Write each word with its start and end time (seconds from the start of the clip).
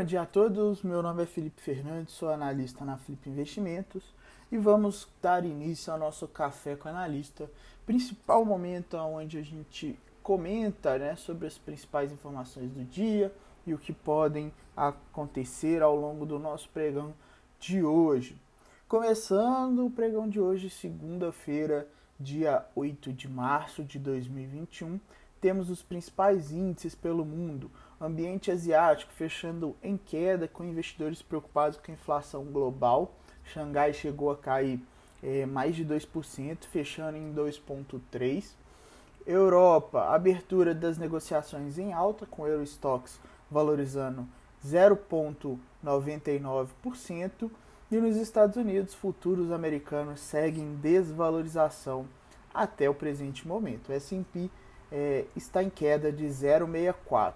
bom 0.00 0.04
dia 0.04 0.22
a 0.22 0.26
todos. 0.26 0.82
Meu 0.82 1.02
nome 1.02 1.24
é 1.24 1.26
Felipe 1.26 1.60
Fernandes, 1.60 2.14
sou 2.14 2.30
analista 2.30 2.86
na 2.86 2.96
Flip 2.96 3.28
Investimentos 3.28 4.02
e 4.50 4.56
vamos 4.56 5.06
dar 5.20 5.44
início 5.44 5.92
ao 5.92 5.98
nosso 5.98 6.26
café 6.26 6.74
com 6.74 6.88
analista, 6.88 7.50
principal 7.84 8.42
momento 8.42 8.96
onde 8.96 9.36
a 9.36 9.42
gente 9.42 9.98
comenta 10.22 10.98
né, 10.98 11.16
sobre 11.16 11.46
as 11.46 11.58
principais 11.58 12.10
informações 12.10 12.70
do 12.70 12.82
dia 12.82 13.30
e 13.66 13.74
o 13.74 13.78
que 13.78 13.92
podem 13.92 14.50
acontecer 14.74 15.82
ao 15.82 15.94
longo 15.94 16.24
do 16.24 16.38
nosso 16.38 16.70
pregão 16.70 17.12
de 17.58 17.84
hoje. 17.84 18.40
Começando 18.88 19.84
o 19.84 19.90
pregão 19.90 20.26
de 20.26 20.40
hoje, 20.40 20.70
segunda-feira, 20.70 21.86
dia 22.18 22.64
8 22.74 23.12
de 23.12 23.28
março 23.28 23.84
de 23.84 23.98
2021, 23.98 24.98
temos 25.42 25.68
os 25.68 25.82
principais 25.82 26.52
índices 26.52 26.94
pelo 26.94 27.22
mundo 27.22 27.70
ambiente 28.00 28.50
asiático 28.50 29.12
fechando 29.12 29.76
em 29.82 29.96
queda, 29.96 30.48
com 30.48 30.64
investidores 30.64 31.20
preocupados 31.20 31.78
com 31.78 31.90
a 31.90 31.94
inflação 31.94 32.44
global. 32.44 33.14
Xangai 33.44 33.92
chegou 33.92 34.30
a 34.30 34.36
cair 34.36 34.80
é, 35.22 35.44
mais 35.44 35.76
de 35.76 35.84
2%, 35.84 36.64
fechando 36.64 37.18
em 37.18 37.34
2,3%. 37.34 38.54
Europa, 39.26 40.14
abertura 40.14 40.74
das 40.74 40.96
negociações 40.96 41.76
em 41.78 41.92
alta, 41.92 42.24
com 42.24 42.48
Eurostox 42.48 43.20
valorizando 43.50 44.26
0,99%. 44.66 47.50
E 47.92 47.96
nos 47.96 48.16
Estados 48.16 48.56
Unidos, 48.56 48.94
futuros 48.94 49.52
americanos 49.52 50.20
seguem 50.20 50.76
desvalorização 50.76 52.08
até 52.54 52.88
o 52.88 52.94
presente 52.94 53.46
momento. 53.46 53.90
O 53.90 53.92
S&P 53.92 54.48
é, 54.90 55.26
está 55.36 55.62
em 55.62 55.68
queda 55.68 56.10
de 56.10 56.24
0,64%. 56.24 57.34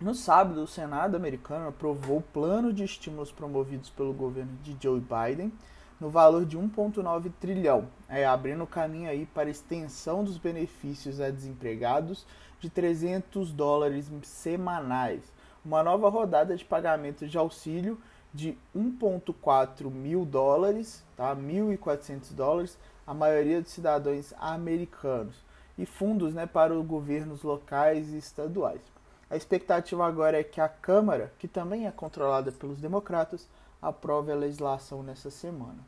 No 0.00 0.12
sábado, 0.12 0.60
o 0.60 0.66
Senado 0.66 1.16
americano 1.16 1.68
aprovou 1.68 2.18
o 2.18 2.22
plano 2.22 2.72
de 2.72 2.82
estímulos 2.82 3.30
promovidos 3.30 3.90
pelo 3.90 4.12
governo 4.12 4.58
de 4.60 4.76
Joe 4.80 5.00
Biden 5.00 5.52
no 6.00 6.10
valor 6.10 6.44
de 6.44 6.58
1,9 6.58 7.30
trilhão, 7.40 7.88
é, 8.08 8.26
abrindo 8.26 8.66
caminho 8.66 9.08
aí 9.08 9.24
para 9.24 9.48
extensão 9.48 10.24
dos 10.24 10.36
benefícios 10.36 11.20
a 11.20 11.30
desempregados 11.30 12.26
de 12.58 12.68
300 12.68 13.52
dólares 13.52 14.10
semanais, 14.24 15.32
uma 15.64 15.82
nova 15.82 16.08
rodada 16.08 16.56
de 16.56 16.64
pagamento 16.64 17.28
de 17.28 17.38
auxílio 17.38 17.96
de 18.32 18.58
1,4 18.76 19.88
mil 19.88 20.24
dólares, 20.24 21.04
tá? 21.16 21.36
1.400 21.36 22.34
dólares, 22.34 22.76
a 23.06 23.14
maioria 23.14 23.62
dos 23.62 23.70
cidadãos 23.70 24.34
americanos, 24.38 25.36
e 25.78 25.86
fundos 25.86 26.34
né, 26.34 26.46
para 26.46 26.74
os 26.74 26.84
governos 26.84 27.42
locais 27.42 28.12
e 28.12 28.18
estaduais. 28.18 28.93
A 29.34 29.36
expectativa 29.36 30.06
agora 30.06 30.38
é 30.38 30.44
que 30.44 30.60
a 30.60 30.68
Câmara, 30.68 31.32
que 31.40 31.48
também 31.48 31.88
é 31.88 31.90
controlada 31.90 32.52
pelos 32.52 32.78
democratas, 32.78 33.48
aprove 33.82 34.30
a 34.30 34.36
legislação 34.36 35.02
nessa 35.02 35.28
semana. 35.28 35.78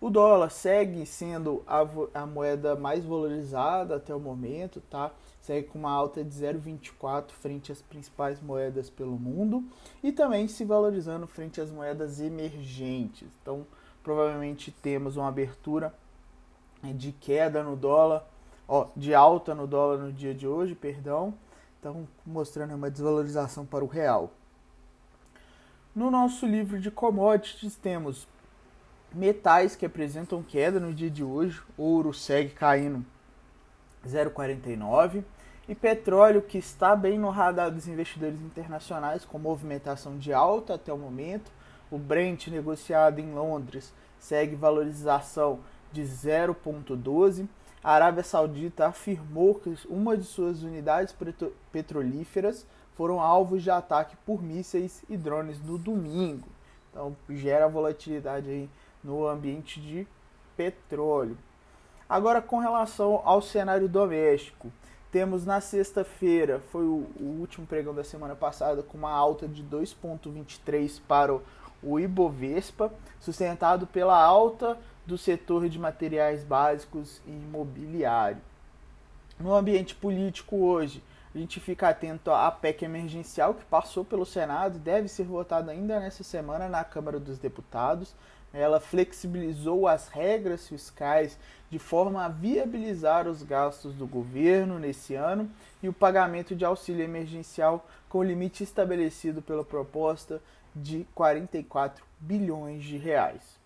O 0.00 0.10
dólar 0.10 0.50
segue 0.50 1.06
sendo 1.06 1.62
a, 1.64 1.86
a 2.14 2.26
moeda 2.26 2.74
mais 2.74 3.04
valorizada 3.04 3.94
até 3.94 4.12
o 4.12 4.18
momento, 4.18 4.80
tá? 4.90 5.12
Segue 5.40 5.68
com 5.68 5.78
uma 5.78 5.92
alta 5.92 6.24
de 6.24 6.30
0,24 6.30 7.30
frente 7.30 7.70
às 7.70 7.80
principais 7.80 8.42
moedas 8.42 8.90
pelo 8.90 9.16
mundo 9.16 9.62
e 10.02 10.10
também 10.10 10.48
se 10.48 10.64
valorizando 10.64 11.24
frente 11.24 11.60
às 11.60 11.70
moedas 11.70 12.20
emergentes. 12.20 13.28
Então, 13.40 13.64
provavelmente 14.02 14.72
temos 14.72 15.16
uma 15.16 15.28
abertura 15.28 15.94
de 16.82 17.12
queda 17.12 17.62
no 17.62 17.76
dólar, 17.76 18.28
ó, 18.66 18.88
de 18.96 19.14
alta 19.14 19.54
no 19.54 19.68
dólar 19.68 19.98
no 19.98 20.12
dia 20.12 20.34
de 20.34 20.48
hoje, 20.48 20.74
perdão, 20.74 21.32
então, 21.78 22.08
mostrando 22.26 22.74
uma 22.74 22.90
desvalorização 22.90 23.64
para 23.64 23.84
o 23.84 23.88
real. 23.88 24.32
No 25.94 26.10
nosso 26.10 26.46
livro 26.46 26.80
de 26.80 26.90
commodities, 26.90 27.76
temos 27.76 28.26
metais 29.14 29.76
que 29.76 29.86
apresentam 29.86 30.42
queda 30.42 30.78
no 30.80 30.92
dia 30.92 31.10
de 31.10 31.24
hoje. 31.24 31.62
Ouro 31.76 32.12
segue 32.12 32.50
caindo 32.50 33.04
0,49 34.06 35.24
e 35.68 35.74
petróleo 35.74 36.42
que 36.42 36.58
está 36.58 36.96
bem 36.96 37.18
no 37.18 37.30
radar 37.30 37.70
dos 37.70 37.86
investidores 37.86 38.40
internacionais 38.40 39.24
com 39.24 39.38
movimentação 39.38 40.18
de 40.18 40.32
alta 40.32 40.74
até 40.74 40.92
o 40.92 40.98
momento. 40.98 41.50
O 41.90 41.98
Brent 41.98 42.48
negociado 42.48 43.18
em 43.18 43.32
Londres 43.32 43.92
segue 44.18 44.54
valorização 44.54 45.60
de 45.92 46.02
0,12 46.02 47.46
a 47.82 47.92
Arábia 47.92 48.24
Saudita 48.24 48.86
afirmou 48.86 49.54
que 49.54 49.76
uma 49.88 50.16
de 50.16 50.24
suas 50.24 50.62
unidades 50.62 51.14
petrolíferas 51.70 52.66
foram 52.94 53.20
alvos 53.20 53.62
de 53.62 53.70
ataque 53.70 54.16
por 54.26 54.42
mísseis 54.42 55.04
e 55.08 55.16
drones 55.16 55.60
no 55.62 55.78
domingo. 55.78 56.48
Então 56.90 57.16
gera 57.30 57.68
volatilidade 57.68 58.48
aí 58.48 58.70
no 59.02 59.26
ambiente 59.26 59.80
de 59.80 60.06
petróleo. 60.56 61.38
Agora 62.08 62.42
com 62.42 62.58
relação 62.58 63.22
ao 63.24 63.40
cenário 63.40 63.88
doméstico, 63.88 64.72
temos 65.12 65.46
na 65.46 65.60
sexta-feira, 65.60 66.60
foi 66.70 66.84
o, 66.84 67.06
o, 67.18 67.36
último 67.40 67.66
pregão 67.66 67.94
da 67.94 68.04
semana 68.04 68.34
passada, 68.34 68.82
com 68.82 68.98
uma 68.98 69.10
alta 69.10 69.48
de 69.48 69.62
2,23 69.64 71.00
para 71.06 71.34
o, 71.34 71.42
o 71.82 71.98
Ibovespa, 71.98 72.92
sustentado 73.20 73.86
pela 73.86 74.20
alta 74.20 74.76
do 75.08 75.16
setor 75.16 75.70
de 75.70 75.78
materiais 75.78 76.44
básicos 76.44 77.22
e 77.26 77.30
imobiliário. 77.30 78.42
No 79.40 79.54
ambiente 79.54 79.94
político 79.94 80.56
hoje, 80.56 81.02
a 81.34 81.38
gente 81.38 81.58
fica 81.60 81.88
atento 81.88 82.30
à 82.30 82.50
PEC 82.50 82.84
emergencial 82.84 83.54
que 83.54 83.64
passou 83.64 84.04
pelo 84.04 84.26
Senado 84.26 84.76
e 84.76 84.80
deve 84.80 85.08
ser 85.08 85.24
votada 85.24 85.72
ainda 85.72 85.98
nessa 85.98 86.22
semana 86.22 86.68
na 86.68 86.84
Câmara 86.84 87.18
dos 87.18 87.38
Deputados. 87.38 88.14
Ela 88.52 88.80
flexibilizou 88.80 89.88
as 89.88 90.08
regras 90.08 90.68
fiscais 90.68 91.38
de 91.70 91.78
forma 91.78 92.26
a 92.26 92.28
viabilizar 92.28 93.26
os 93.26 93.42
gastos 93.42 93.94
do 93.94 94.06
governo 94.06 94.78
nesse 94.78 95.14
ano 95.14 95.50
e 95.82 95.88
o 95.88 95.92
pagamento 95.92 96.54
de 96.54 96.66
auxílio 96.66 97.02
emergencial 97.02 97.86
com 98.10 98.18
o 98.18 98.22
limite 98.22 98.62
estabelecido 98.62 99.40
pela 99.40 99.64
proposta 99.64 100.38
de 100.76 101.06
44 101.14 102.04
bilhões 102.20 102.84
de 102.84 102.98
reais. 102.98 103.57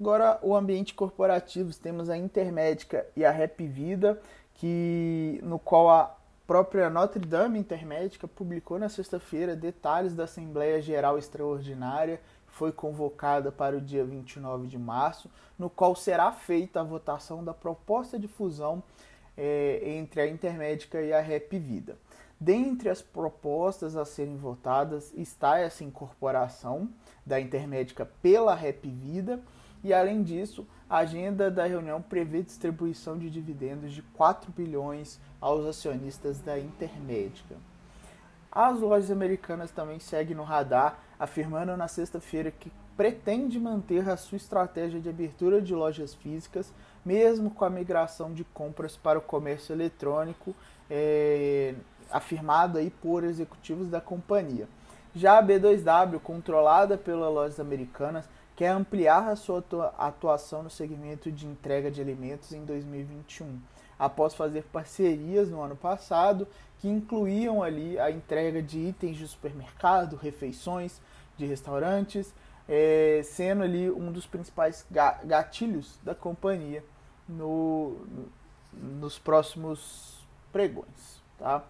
Agora, 0.00 0.38
o 0.42 0.54
ambiente 0.54 0.94
corporativo, 0.94 1.74
temos 1.74 2.08
a 2.08 2.16
Intermédica 2.16 3.04
e 3.16 3.24
a 3.24 3.32
Rap 3.32 3.66
Vida, 3.66 4.20
que, 4.54 5.40
no 5.42 5.58
qual 5.58 5.90
a 5.90 6.16
própria 6.46 6.88
Notre 6.88 7.26
Dame 7.26 7.58
Intermédica 7.58 8.28
publicou 8.28 8.78
na 8.78 8.88
sexta-feira 8.88 9.56
detalhes 9.56 10.14
da 10.14 10.24
Assembleia 10.24 10.80
Geral 10.80 11.18
Extraordinária, 11.18 12.20
que 12.46 12.52
foi 12.52 12.70
convocada 12.70 13.50
para 13.50 13.76
o 13.76 13.80
dia 13.80 14.04
29 14.04 14.68
de 14.68 14.78
março, 14.78 15.28
no 15.58 15.68
qual 15.68 15.96
será 15.96 16.30
feita 16.30 16.80
a 16.80 16.84
votação 16.84 17.42
da 17.42 17.52
proposta 17.52 18.16
de 18.18 18.28
fusão 18.28 18.82
é, 19.36 19.80
entre 19.82 20.20
a 20.20 20.28
Intermédica 20.28 21.02
e 21.02 21.12
a 21.12 21.20
Rap 21.20 21.58
Vida. 21.58 21.98
Dentre 22.40 22.88
as 22.88 23.02
propostas 23.02 23.96
a 23.96 24.04
serem 24.04 24.36
votadas 24.36 25.12
está 25.16 25.58
essa 25.58 25.82
incorporação 25.82 26.88
da 27.26 27.40
Intermédica 27.40 28.08
pela 28.22 28.54
Rap 28.54 28.88
Vida 28.88 29.40
e 29.82 29.92
além 29.92 30.22
disso, 30.22 30.66
a 30.88 30.98
agenda 30.98 31.50
da 31.50 31.66
reunião 31.66 32.00
prevê 32.00 32.42
distribuição 32.42 33.18
de 33.18 33.30
dividendos 33.30 33.92
de 33.92 34.02
4 34.02 34.50
bilhões 34.52 35.20
aos 35.40 35.66
acionistas 35.66 36.40
da 36.40 36.58
Intermédica. 36.58 37.56
As 38.50 38.80
lojas 38.80 39.10
americanas 39.10 39.70
também 39.70 40.00
seguem 40.00 40.36
no 40.36 40.42
radar, 40.42 40.98
afirmando 41.18 41.76
na 41.76 41.86
sexta-feira 41.86 42.50
que 42.50 42.72
pretende 42.96 43.60
manter 43.60 44.08
a 44.08 44.16
sua 44.16 44.36
estratégia 44.36 45.00
de 45.00 45.08
abertura 45.08 45.62
de 45.62 45.72
lojas 45.74 46.14
físicas, 46.14 46.72
mesmo 47.04 47.50
com 47.50 47.64
a 47.64 47.70
migração 47.70 48.32
de 48.32 48.42
compras 48.42 48.96
para 48.96 49.18
o 49.18 49.22
comércio 49.22 49.72
eletrônico, 49.72 50.54
é, 50.90 51.74
afirmado 52.10 52.78
aí 52.78 52.90
por 52.90 53.22
executivos 53.22 53.88
da 53.88 54.00
companhia. 54.00 54.66
Já 55.14 55.38
a 55.38 55.42
B2W, 55.42 56.18
controlada 56.20 56.98
pelas 56.98 57.32
lojas 57.32 57.60
americanas, 57.60 58.28
quer 58.58 58.70
ampliar 58.70 59.28
a 59.28 59.36
sua 59.36 59.64
atuação 59.96 60.64
no 60.64 60.68
segmento 60.68 61.30
de 61.30 61.46
entrega 61.46 61.92
de 61.92 62.00
alimentos 62.00 62.52
em 62.52 62.64
2021, 62.64 63.56
após 63.96 64.34
fazer 64.34 64.64
parcerias 64.64 65.48
no 65.48 65.62
ano 65.62 65.76
passado 65.76 66.44
que 66.80 66.88
incluíam 66.88 67.62
ali 67.62 67.96
a 68.00 68.10
entrega 68.10 68.60
de 68.60 68.80
itens 68.80 69.16
de 69.16 69.28
supermercado, 69.28 70.16
refeições 70.16 71.00
de 71.36 71.46
restaurantes, 71.46 72.34
é, 72.68 73.20
sendo 73.22 73.62
ali 73.62 73.88
um 73.88 74.10
dos 74.10 74.26
principais 74.26 74.84
gatilhos 75.24 75.96
da 76.02 76.16
companhia 76.16 76.84
no, 77.28 77.96
nos 78.72 79.20
próximos 79.20 80.18
pregões. 80.50 81.22
Tá? 81.38 81.62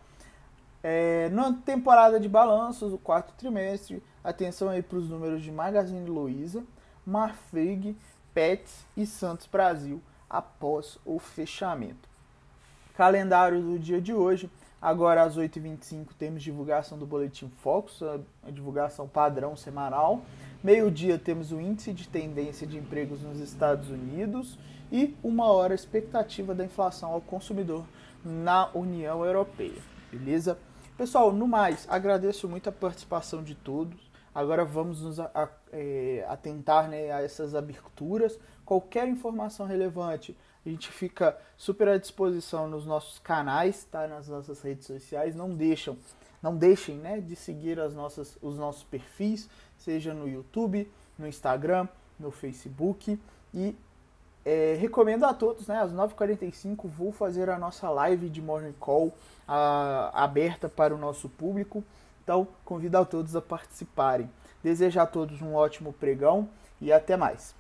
É, 0.83 1.29
na 1.29 1.53
temporada 1.53 2.19
de 2.19 2.31
balanços, 2.31 2.95
o 2.95 2.99
quarto 2.99 3.35
trimestre, 3.35 4.03
atenção 4.25 4.71
aí 4.71 4.83
para 4.83 4.97
os 4.97 5.11
números 5.11 5.43
de 5.43 5.53
Magazine 5.53 6.09
Luiza, 6.09 6.65
Marfrig, 7.09 7.97
Pets 8.35 8.85
e 8.95 9.07
Santos 9.07 9.47
Brasil 9.47 10.03
após 10.29 10.99
o 11.07 11.19
fechamento. 11.19 12.07
Calendário 12.95 13.63
do 13.63 13.79
dia 13.79 13.99
de 13.99 14.13
hoje: 14.13 14.51
Agora 14.81 15.23
às 15.23 15.37
8h25 15.37 16.09
temos 16.19 16.43
divulgação 16.43 16.99
do 16.99 17.07
Boletim 17.07 17.51
Focus, 17.63 18.03
a 18.03 18.51
divulgação 18.51 19.09
padrão 19.09 19.57
semanal. 19.57 20.21
Meio-dia 20.63 21.19
temos 21.19 21.51
o 21.51 21.59
índice 21.59 21.95
de 21.95 22.07
tendência 22.07 22.67
de 22.67 22.77
empregos 22.77 23.23
nos 23.23 23.41
Estados 23.41 23.89
Unidos 23.89 24.59
e 24.93 25.17
uma 25.23 25.47
hora 25.47 25.75
expectativa 25.75 26.55
da 26.55 26.65
inflação 26.65 27.11
ao 27.11 27.23
consumidor 27.23 27.87
na 28.23 28.69
União 28.75 29.25
Europeia. 29.25 29.81
Beleza? 30.13 30.59
Pessoal, 30.99 31.33
no 31.33 31.49
mais, 31.49 31.87
agradeço 31.89 32.49
muito 32.49 32.69
a 32.69 32.73
participação 32.73 33.43
de 33.43 33.55
todos. 33.55 34.08
Agora 34.39 34.65
vamos 34.65 35.01
nos 35.01 35.19
é, 35.73 36.25
atentar 36.29 36.89
né, 36.89 37.11
a 37.11 37.21
essas 37.21 37.57
aberturas. 37.57 38.39
Qualquer 38.65 39.09
informação 39.09 39.67
relevante, 39.67 40.39
a 40.65 40.69
gente 40.69 40.93
fica 40.93 41.37
super 41.57 41.89
à 41.89 41.99
disposição 41.99 42.69
nos 42.69 42.87
nossos 42.87 43.19
canais, 43.19 43.83
tá? 43.91 44.07
nas 44.07 44.29
nossas 44.29 44.63
redes 44.63 44.87
sociais. 44.87 45.35
Não 45.35 45.51
deixam, 45.51 45.99
não 46.41 46.57
deixem 46.57 46.99
né, 46.99 47.21
de 47.21 47.35
seguir 47.35 47.81
as 47.81 47.97
nossas, 47.97 48.39
os 48.41 48.57
nossos 48.57 48.85
perfis, 48.85 49.51
seja 49.77 50.15
no 50.15 50.29
YouTube, 50.29 50.89
no 51.19 51.27
Instagram, 51.27 51.89
no 52.17 52.31
Facebook. 52.31 53.21
E 53.53 53.75
é, 54.45 54.77
recomendo 54.79 55.25
a 55.25 55.35
todos, 55.35 55.67
né, 55.67 55.81
às 55.81 55.93
9h45 55.93 56.87
vou 56.87 57.11
fazer 57.11 57.51
a 57.51 57.59
nossa 57.59 57.91
live 57.91 58.31
de 58.31 58.41
Morning 58.41 58.75
Call 58.79 59.13
a, 59.49 60.13
aberta 60.15 60.69
para 60.69 60.95
o 60.95 60.99
nosso 60.99 61.29
público. 61.29 61.83
Então, 62.29 62.47
convido 62.63 62.99
a 62.99 63.07
todos 63.07 63.35
a 63.35 63.41
participarem. 63.41 64.31
Desejo 64.63 65.01
a 65.01 65.07
todos 65.07 65.41
um 65.41 65.55
ótimo 65.55 65.95
pregão 65.95 66.47
e 66.79 66.93
até 66.93 67.17
mais. 67.17 67.55